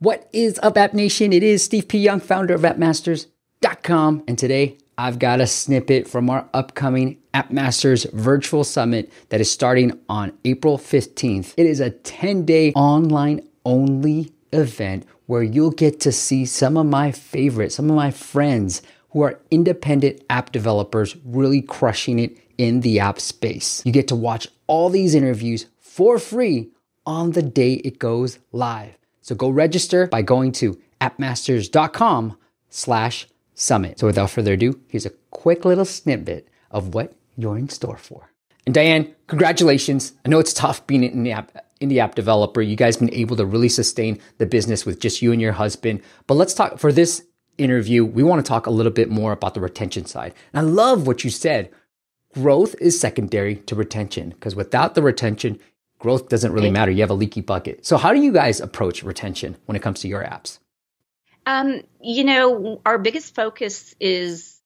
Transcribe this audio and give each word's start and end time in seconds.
What 0.00 0.28
is 0.32 0.60
up, 0.62 0.78
App 0.78 0.94
Nation? 0.94 1.32
It 1.32 1.42
is 1.42 1.64
Steve 1.64 1.88
P. 1.88 1.98
Young, 1.98 2.20
founder 2.20 2.54
of 2.54 2.60
AppMasters.com. 2.60 4.22
And 4.28 4.38
today 4.38 4.78
I've 4.96 5.18
got 5.18 5.40
a 5.40 5.46
snippet 5.48 6.06
from 6.06 6.30
our 6.30 6.48
upcoming 6.54 7.18
AppMasters 7.34 8.08
Virtual 8.12 8.62
Summit 8.62 9.12
that 9.30 9.40
is 9.40 9.50
starting 9.50 9.98
on 10.08 10.38
April 10.44 10.78
15th. 10.78 11.52
It 11.56 11.66
is 11.66 11.80
a 11.80 11.90
10 11.90 12.44
day 12.44 12.72
online 12.74 13.40
only 13.64 14.32
event 14.52 15.04
where 15.26 15.42
you'll 15.42 15.72
get 15.72 15.98
to 16.02 16.12
see 16.12 16.46
some 16.46 16.76
of 16.76 16.86
my 16.86 17.10
favorites, 17.10 17.74
some 17.74 17.90
of 17.90 17.96
my 17.96 18.12
friends 18.12 18.82
who 19.10 19.22
are 19.22 19.40
independent 19.50 20.22
app 20.30 20.52
developers 20.52 21.16
really 21.24 21.60
crushing 21.60 22.20
it 22.20 22.38
in 22.56 22.82
the 22.82 23.00
app 23.00 23.18
space. 23.18 23.82
You 23.84 23.90
get 23.90 24.06
to 24.08 24.14
watch 24.14 24.46
all 24.68 24.90
these 24.90 25.16
interviews 25.16 25.66
for 25.80 26.20
free 26.20 26.70
on 27.04 27.32
the 27.32 27.42
day 27.42 27.72
it 27.72 27.98
goes 27.98 28.38
live. 28.52 28.94
So 29.28 29.34
go 29.34 29.50
register 29.50 30.06
by 30.06 30.22
going 30.22 30.52
to 30.52 30.80
appmasters.com 31.02 32.38
slash 32.70 33.28
summit. 33.52 33.98
So 33.98 34.06
without 34.06 34.30
further 34.30 34.54
ado, 34.54 34.80
here's 34.88 35.04
a 35.04 35.12
quick 35.30 35.66
little 35.66 35.84
snippet 35.84 36.48
of 36.70 36.94
what 36.94 37.12
you're 37.36 37.58
in 37.58 37.68
store 37.68 37.98
for. 37.98 38.30
And 38.64 38.74
Diane, 38.74 39.14
congratulations. 39.26 40.14
I 40.24 40.30
know 40.30 40.38
it's 40.38 40.54
tough 40.54 40.86
being 40.86 41.04
in 41.04 41.24
the 41.24 41.32
app 41.32 41.52
indie 41.78 41.98
app 41.98 42.14
developer. 42.14 42.62
You 42.62 42.74
guys 42.74 42.96
been 42.96 43.12
able 43.12 43.36
to 43.36 43.44
really 43.44 43.68
sustain 43.68 44.18
the 44.38 44.46
business 44.46 44.86
with 44.86 44.98
just 44.98 45.20
you 45.20 45.30
and 45.30 45.42
your 45.42 45.52
husband. 45.52 46.00
But 46.26 46.38
let's 46.38 46.54
talk 46.54 46.78
for 46.78 46.90
this 46.90 47.22
interview. 47.58 48.06
We 48.06 48.22
want 48.22 48.42
to 48.42 48.48
talk 48.48 48.64
a 48.64 48.70
little 48.70 48.92
bit 48.92 49.10
more 49.10 49.32
about 49.32 49.52
the 49.52 49.60
retention 49.60 50.06
side. 50.06 50.32
And 50.54 50.66
I 50.66 50.70
love 50.70 51.06
what 51.06 51.22
you 51.22 51.28
said. 51.28 51.70
Growth 52.32 52.74
is 52.80 52.98
secondary 52.98 53.56
to 53.56 53.74
retention 53.74 54.30
because 54.30 54.56
without 54.56 54.94
the 54.94 55.02
retention, 55.02 55.60
growth 55.98 56.28
doesn't 56.28 56.52
really 56.52 56.70
matter. 56.70 56.90
You 56.90 57.02
have 57.02 57.10
a 57.10 57.14
leaky 57.14 57.40
bucket. 57.40 57.84
So, 57.84 57.96
how 57.96 58.12
do 58.12 58.20
you 58.20 58.32
guys 58.32 58.60
approach 58.60 59.02
retention 59.02 59.56
when 59.66 59.76
it 59.76 59.82
comes 59.82 60.00
to 60.00 60.08
your 60.08 60.22
apps? 60.22 60.58
Um, 61.46 61.82
you 62.02 62.24
know, 62.24 62.80
our 62.84 62.98
biggest 62.98 63.34
focus 63.34 63.94
is 64.00 64.60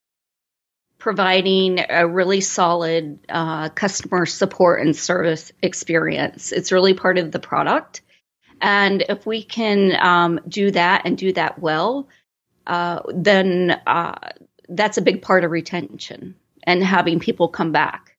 providing 0.99 1.85
a 1.89 2.07
really 2.07 2.41
solid 2.41 3.19
uh, 3.29 3.69
customer 3.71 4.27
support 4.27 4.81
and 4.81 4.95
service 4.95 5.53
experience. 5.63 6.53
It's 6.53 6.71
really 6.71 6.95
part 6.95 7.19
of 7.19 7.33
the 7.33 7.41
product. 7.41 8.03
And 8.61 9.05
if 9.09 9.27
we 9.27 9.43
can 9.43 9.97
um, 10.01 10.41
do 10.47 10.71
that 10.71 11.03
and 11.05 11.19
do 11.19 11.33
that 11.33 11.59
well, 11.59 12.09
uh, 12.67 13.01
then 13.13 13.81
uh, 13.87 14.15
that's 14.69 14.97
a 14.97 15.03
big 15.03 15.23
part 15.23 15.43
of 15.43 15.51
retention 15.51 16.37
and 16.63 16.85
having 16.85 17.19
people 17.19 17.49
come 17.49 17.73
back 17.73 18.17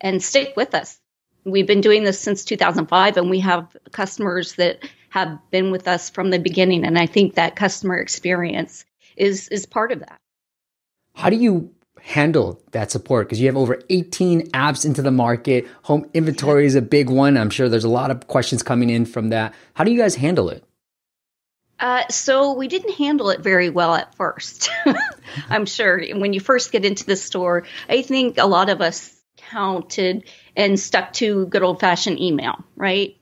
and 0.00 0.22
stick 0.22 0.54
with 0.56 0.74
us 0.74 1.00
we've 1.44 1.66
been 1.66 1.80
doing 1.80 2.04
this 2.04 2.20
since 2.20 2.44
2005 2.44 3.16
and 3.16 3.30
we 3.30 3.40
have 3.40 3.76
customers 3.92 4.54
that 4.54 4.78
have 5.08 5.38
been 5.50 5.70
with 5.70 5.88
us 5.88 6.10
from 6.10 6.30
the 6.30 6.38
beginning 6.38 6.84
and 6.84 6.98
i 6.98 7.06
think 7.06 7.34
that 7.34 7.56
customer 7.56 7.96
experience 7.96 8.84
is 9.20 9.48
is 9.48 9.66
part 9.66 9.92
of 9.92 10.00
that. 10.00 10.18
How 11.14 11.30
do 11.30 11.36
you 11.36 11.72
handle 12.02 12.60
that 12.72 12.90
support? 12.90 13.26
Because 13.26 13.40
you 13.40 13.46
have 13.46 13.56
over 13.56 13.80
18 13.90 14.50
apps 14.50 14.84
into 14.84 15.02
the 15.02 15.10
market. 15.10 15.68
Home 15.82 16.08
inventory 16.14 16.66
is 16.66 16.74
a 16.74 16.82
big 16.82 17.10
one. 17.10 17.36
I'm 17.36 17.50
sure 17.50 17.68
there's 17.68 17.84
a 17.84 17.88
lot 17.88 18.10
of 18.10 18.26
questions 18.26 18.62
coming 18.62 18.90
in 18.90 19.04
from 19.04 19.28
that. 19.28 19.54
How 19.74 19.84
do 19.84 19.92
you 19.92 19.98
guys 19.98 20.14
handle 20.16 20.48
it? 20.48 20.64
Uh, 21.78 22.06
so 22.08 22.52
we 22.52 22.68
didn't 22.68 22.94
handle 22.94 23.30
it 23.30 23.40
very 23.40 23.70
well 23.70 23.94
at 23.94 24.14
first. 24.14 24.70
I'm 25.48 25.66
sure. 25.66 26.02
When 26.14 26.32
you 26.32 26.40
first 26.40 26.72
get 26.72 26.84
into 26.84 27.04
the 27.04 27.16
store, 27.16 27.64
I 27.88 28.02
think 28.02 28.38
a 28.38 28.46
lot 28.46 28.68
of 28.68 28.80
us 28.80 29.19
counted 29.50 30.24
and 30.56 30.78
stuck 30.78 31.12
to 31.14 31.46
good 31.46 31.62
old 31.62 31.80
fashioned 31.80 32.20
email, 32.20 32.64
right? 32.76 33.16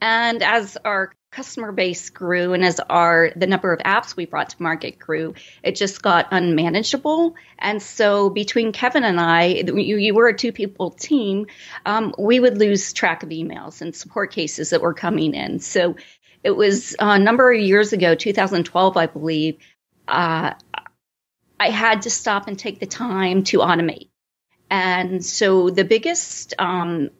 And 0.00 0.42
as 0.42 0.76
our 0.84 1.12
customer 1.32 1.70
base 1.70 2.08
grew 2.08 2.54
and 2.54 2.64
as 2.64 2.80
our 2.80 3.30
the 3.36 3.46
number 3.46 3.72
of 3.72 3.80
apps 3.80 4.16
we 4.16 4.24
brought 4.24 4.50
to 4.50 4.62
market 4.62 4.98
grew, 4.98 5.34
it 5.62 5.76
just 5.76 6.00
got 6.00 6.28
unmanageable. 6.30 7.34
And 7.58 7.82
so 7.82 8.30
between 8.30 8.72
Kevin 8.72 9.04
and 9.04 9.20
I, 9.20 9.44
you, 9.46 9.96
you 9.96 10.14
were 10.14 10.28
a 10.28 10.36
two 10.36 10.52
people 10.52 10.90
team, 10.90 11.46
um, 11.84 12.14
we 12.18 12.40
would 12.40 12.58
lose 12.58 12.92
track 12.92 13.22
of 13.22 13.28
emails 13.28 13.82
and 13.82 13.94
support 13.94 14.32
cases 14.32 14.70
that 14.70 14.80
were 14.80 14.94
coming 14.94 15.34
in. 15.34 15.60
So 15.60 15.96
it 16.42 16.52
was 16.52 16.94
a 16.98 17.18
number 17.18 17.52
of 17.52 17.60
years 17.60 17.92
ago, 17.92 18.14
2012, 18.14 18.96
I 18.96 19.06
believe. 19.06 19.58
Uh, 20.06 20.54
I 21.58 21.70
had 21.70 22.02
to 22.02 22.10
stop 22.10 22.48
and 22.48 22.58
take 22.58 22.80
the 22.80 22.86
time 22.86 23.44
to 23.44 23.58
automate. 23.58 24.08
And 24.70 25.24
so 25.24 25.70
the 25.70 25.84
biggest 25.84 26.54
um, 26.58 27.10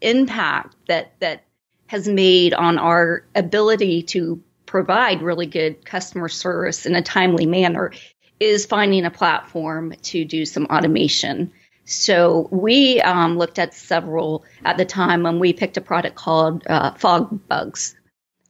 impact 0.00 0.76
that 0.88 1.18
that 1.20 1.44
has 1.86 2.08
made 2.08 2.54
on 2.54 2.78
our 2.78 3.24
ability 3.34 4.02
to 4.02 4.42
provide 4.66 5.22
really 5.22 5.46
good 5.46 5.84
customer 5.84 6.28
service 6.28 6.86
in 6.86 6.94
a 6.94 7.02
timely 7.02 7.46
manner 7.46 7.92
is 8.40 8.66
finding 8.66 9.04
a 9.04 9.10
platform 9.10 9.94
to 10.02 10.24
do 10.24 10.44
some 10.44 10.66
automation. 10.66 11.52
So 11.84 12.48
we 12.50 13.00
um, 13.00 13.36
looked 13.36 13.58
at 13.58 13.74
several 13.74 14.44
at 14.64 14.76
the 14.76 14.84
time 14.84 15.22
when 15.22 15.38
we 15.38 15.52
picked 15.52 15.76
a 15.76 15.82
product 15.82 16.16
called 16.16 16.66
uh, 16.66 16.92
FogBugz, 16.94 17.94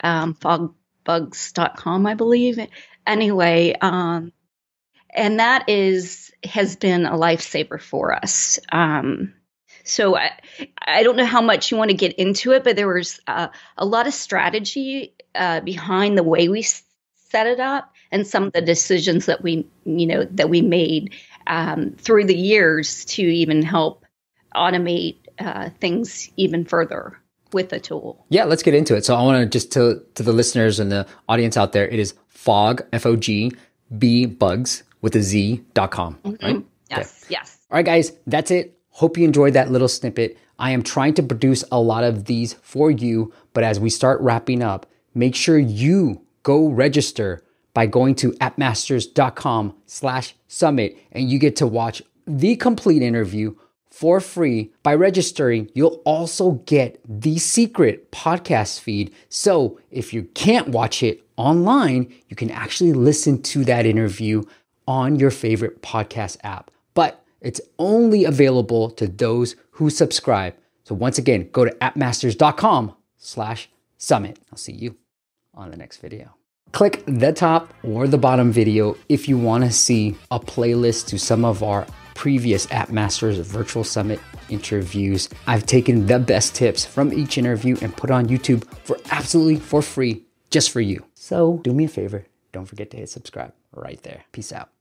um, 0.03 0.35
fogbugz.com, 0.35 2.07
I 2.07 2.15
believe. 2.15 2.59
Anyway, 3.07 3.75
um, 3.81 4.33
and 5.15 5.41
that 5.41 5.69
is 5.69 6.33
has 6.45 6.77
been 6.77 7.07
a 7.07 7.13
lifesaver 7.13 7.81
for 7.81 8.13
us. 8.13 8.59
Um, 8.71 9.33
so 9.85 10.17
I, 10.17 10.33
I 10.81 11.03
don't 11.03 11.17
know 11.17 11.25
how 11.25 11.43
much 11.43 11.71
you 11.71 11.77
want 11.77 11.91
to 11.91 11.97
get 11.97 12.15
into 12.15 12.53
it, 12.53 12.65
but 12.65 12.77
there 12.77 12.89
was 12.89 13.21
uh, 13.27 13.49
a 13.77 13.85
lot 13.85 14.07
of 14.07 14.15
strategy 14.15 15.15
uh, 15.35 15.61
behind 15.61 16.17
the 16.17 16.23
way 16.23 16.49
we 16.49 16.63
set 16.63 17.47
it 17.47 17.61
up 17.61 17.93
and 18.11 18.27
some 18.27 18.45
of 18.45 18.53
the 18.53 18.63
decisions 18.63 19.27
that 19.27 19.43
we 19.43 19.67
you 19.85 20.07
know 20.07 20.25
that 20.31 20.49
we 20.49 20.63
made 20.63 21.15
um, 21.47 21.93
through 21.99 22.25
the 22.25 22.37
years 22.37 23.05
to 23.05 23.23
even 23.23 23.63
help 23.63 24.05
automate 24.55 25.17
uh, 25.39 25.71
things 25.81 26.31
even 26.37 26.65
further 26.65 27.19
with 27.53 27.69
the 27.71 27.81
tool. 27.81 28.25
Yeah, 28.31 28.45
let's 28.45 28.63
get 28.63 28.75
into 28.75 28.97
it. 28.97 29.05
So 29.05 29.15
I 29.15 29.23
want 29.23 29.43
to 29.43 29.47
just 29.47 29.73
to 29.73 30.03
to 30.15 30.23
the 30.23 30.33
listeners 30.33 30.81
and 30.81 30.91
the 30.91 31.07
audience 31.29 31.57
out 31.57 31.73
there, 31.73 31.89
it 31.89 31.99
is 31.99 32.15
fog 32.29 32.85
f 32.93 33.07
o 33.07 33.17
g 33.17 33.53
b 33.99 34.27
bugs 34.27 34.83
with 35.05 35.15
a 35.17 35.23
z.com, 35.23 36.19
mm-hmm. 36.25 36.45
right? 36.45 36.65
Yes, 36.89 37.25
okay. 37.25 37.35
yes. 37.35 37.59
All 37.71 37.77
right, 37.77 37.85
guys, 37.85 38.13
that's 38.27 38.51
it. 38.51 38.79
Hope 38.89 39.19
you 39.19 39.25
enjoyed 39.25 39.53
that 39.53 39.71
little 39.71 39.87
snippet. 39.87 40.39
I 40.59 40.71
am 40.71 40.83
trying 40.83 41.13
to 41.15 41.23
produce 41.23 41.63
a 41.71 41.79
lot 41.79 42.05
of 42.05 42.25
these 42.25 42.55
for 42.55 42.91
you, 42.91 43.31
but 43.53 43.65
as 43.65 43.79
we 43.79 43.91
start 43.91 44.19
wrapping 44.23 44.63
up, 44.63 44.87
make 45.15 45.35
sure 45.35 45.59
you 45.59 46.23
go 46.43 46.69
register 46.69 47.45
by 47.75 47.85
going 47.85 48.15
to 48.15 48.33
appmasters.com 48.33 49.75
slash 49.85 50.35
summit 50.49 50.97
and 51.13 51.31
you 51.31 51.39
get 51.39 51.57
to 51.57 51.67
watch 51.67 52.03
the 52.27 52.57
complete 52.57 53.03
interview 53.03 53.55
for 53.91 54.21
free. 54.21 54.73
By 54.83 54.95
registering, 54.95 55.71
you'll 55.75 56.01
also 56.07 56.53
get 56.65 56.99
the 57.07 57.37
secret 57.37 58.11
podcast 58.11 58.81
feed. 58.81 59.13
So 59.29 59.79
if 59.91 60.15
you 60.15 60.23
can't 60.35 60.69
watch 60.69 61.03
it 61.03 61.23
online, 61.37 62.11
you 62.31 62.37
can 62.37 62.51
actually 62.51 62.95
listen 62.95 63.43
to 63.43 63.65
that 63.67 63.85
interview 63.85 64.45
on 64.87 65.17
your 65.17 65.31
favorite 65.31 65.83
podcast 65.83 66.37
app. 66.43 66.71
But 66.95 67.25
it's 67.41 67.61
only 67.79 68.25
available 68.25 68.91
to 68.93 69.07
those 69.07 69.57
who 69.73 69.91
subscribe. 69.91 70.55
So 70.85 70.95
once 70.95 71.19
again, 71.19 71.49
go 71.53 71.65
to 71.65 71.71
appmasters.com 71.77 72.95
slash 73.19 73.69
summit. 73.99 74.39
I'll 74.51 74.59
see 74.59 74.73
you 74.73 74.97
on 75.55 75.71
the 75.71 75.77
next 75.77 75.99
video. 75.99 76.35
Click 76.73 77.05
the 77.07 77.33
top 77.33 77.73
or 77.85 78.09
the 78.09 78.19
bottom 78.19 78.51
video 78.51 78.97
if 79.09 79.29
you 79.29 79.39
want 79.39 79.65
to 79.65 79.71
see 79.71 80.17
a 80.31 80.41
playlist 80.41 81.07
to 81.09 81.19
some 81.19 81.45
of 81.45 81.63
our 81.63 81.87
previous 82.15 82.71
App 82.71 82.91
Masters 82.91 83.39
Virtual 83.39 83.85
Summit 83.85 84.21
interviews. 84.49 85.29
I've 85.47 85.67
taken 85.67 86.07
the 86.07 86.19
best 86.19 86.55
tips 86.55 86.85
from 86.85 87.13
each 87.13 87.39
interview 87.39 87.77
and 87.81 87.97
put 87.97 88.11
on 88.11 88.27
YouTube 88.27 88.65
for 88.85 88.99
absolutely 89.11 89.57
for 89.57 89.83
free, 89.83 90.25
just 90.51 90.71
for 90.71 90.81
you. 90.81 91.05
So 91.15 91.61
do 91.63 91.73
me 91.73 91.85
a 91.85 91.89
favor, 91.89 92.27
don't 92.53 92.67
forget 92.67 92.91
to 92.91 92.97
hit 92.97 93.11
subscribe 93.11 93.53
right 93.73 94.03
there. 94.03 94.25
Peace 94.33 94.53
out. 94.53 94.74